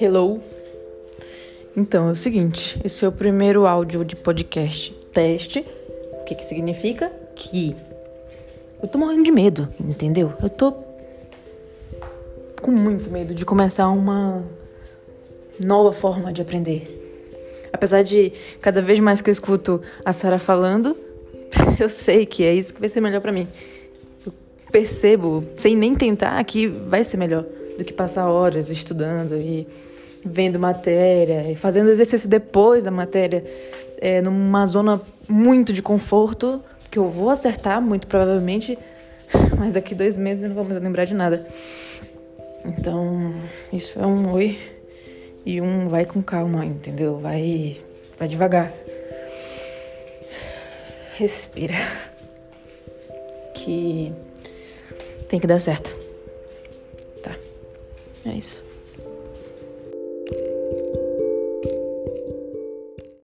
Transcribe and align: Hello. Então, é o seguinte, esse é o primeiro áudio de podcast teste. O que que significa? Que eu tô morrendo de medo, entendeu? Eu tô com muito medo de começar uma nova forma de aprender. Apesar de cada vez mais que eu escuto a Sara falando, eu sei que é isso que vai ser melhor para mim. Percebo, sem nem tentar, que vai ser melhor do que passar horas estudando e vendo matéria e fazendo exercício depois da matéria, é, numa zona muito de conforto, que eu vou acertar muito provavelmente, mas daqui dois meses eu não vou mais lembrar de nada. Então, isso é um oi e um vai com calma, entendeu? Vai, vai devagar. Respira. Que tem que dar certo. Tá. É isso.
Hello. 0.00 0.40
Então, 1.76 2.08
é 2.08 2.12
o 2.12 2.16
seguinte, 2.16 2.80
esse 2.84 3.04
é 3.04 3.08
o 3.08 3.12
primeiro 3.12 3.66
áudio 3.66 4.04
de 4.04 4.14
podcast 4.16 4.92
teste. 5.12 5.66
O 6.20 6.24
que 6.24 6.34
que 6.34 6.44
significa? 6.44 7.10
Que 7.34 7.74
eu 8.82 8.88
tô 8.88 8.98
morrendo 8.98 9.24
de 9.24 9.30
medo, 9.30 9.68
entendeu? 9.80 10.32
Eu 10.42 10.50
tô 10.50 10.72
com 12.60 12.70
muito 12.70 13.10
medo 13.10 13.34
de 13.34 13.44
começar 13.44 13.88
uma 13.88 14.44
nova 15.64 15.92
forma 15.92 16.32
de 16.32 16.42
aprender. 16.42 16.94
Apesar 17.72 18.02
de 18.02 18.32
cada 18.60 18.82
vez 18.82 18.98
mais 18.98 19.20
que 19.20 19.30
eu 19.30 19.32
escuto 19.32 19.80
a 20.04 20.12
Sara 20.12 20.38
falando, 20.38 20.96
eu 21.80 21.88
sei 21.88 22.26
que 22.26 22.44
é 22.44 22.54
isso 22.54 22.74
que 22.74 22.80
vai 22.80 22.88
ser 22.88 23.00
melhor 23.00 23.20
para 23.20 23.32
mim. 23.32 23.48
Percebo, 24.70 25.44
sem 25.56 25.76
nem 25.76 25.94
tentar, 25.94 26.42
que 26.44 26.66
vai 26.66 27.02
ser 27.02 27.16
melhor 27.16 27.44
do 27.78 27.84
que 27.84 27.92
passar 27.92 28.28
horas 28.28 28.68
estudando 28.68 29.36
e 29.36 29.66
vendo 30.24 30.58
matéria 30.58 31.50
e 31.50 31.54
fazendo 31.54 31.90
exercício 31.90 32.28
depois 32.28 32.84
da 32.84 32.90
matéria, 32.90 33.44
é, 34.00 34.20
numa 34.20 34.66
zona 34.66 35.00
muito 35.28 35.72
de 35.72 35.80
conforto, 35.80 36.62
que 36.90 36.98
eu 36.98 37.08
vou 37.08 37.30
acertar 37.30 37.80
muito 37.80 38.06
provavelmente, 38.06 38.78
mas 39.58 39.72
daqui 39.72 39.94
dois 39.94 40.18
meses 40.18 40.42
eu 40.42 40.48
não 40.48 40.56
vou 40.56 40.64
mais 40.64 40.82
lembrar 40.82 41.04
de 41.04 41.14
nada. 41.14 41.46
Então, 42.64 43.34
isso 43.72 43.98
é 43.98 44.06
um 44.06 44.32
oi 44.32 44.58
e 45.46 45.60
um 45.60 45.88
vai 45.88 46.04
com 46.04 46.22
calma, 46.22 46.64
entendeu? 46.64 47.18
Vai, 47.18 47.78
vai 48.18 48.28
devagar. 48.28 48.72
Respira. 51.16 51.74
Que 53.54 54.12
tem 55.28 55.40
que 55.40 55.46
dar 55.46 55.60
certo. 55.60 55.96
Tá. 57.22 57.34
É 58.24 58.30
isso. 58.30 58.67